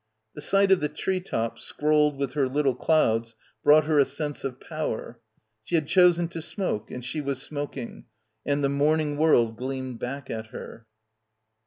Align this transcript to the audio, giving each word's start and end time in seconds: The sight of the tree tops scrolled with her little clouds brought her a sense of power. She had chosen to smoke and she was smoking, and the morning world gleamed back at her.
The 0.33 0.41
sight 0.41 0.71
of 0.71 0.79
the 0.79 0.89
tree 0.89 1.19
tops 1.19 1.63
scrolled 1.63 2.17
with 2.17 2.33
her 2.33 2.49
little 2.49 2.73
clouds 2.73 3.35
brought 3.63 3.83
her 3.85 3.99
a 3.99 4.05
sense 4.05 4.43
of 4.43 4.59
power. 4.59 5.19
She 5.63 5.75
had 5.75 5.87
chosen 5.87 6.27
to 6.29 6.41
smoke 6.41 6.89
and 6.89 7.05
she 7.05 7.21
was 7.21 7.39
smoking, 7.39 8.05
and 8.43 8.63
the 8.63 8.69
morning 8.69 9.15
world 9.15 9.57
gleamed 9.57 9.99
back 9.99 10.27
at 10.31 10.47
her. 10.47 10.87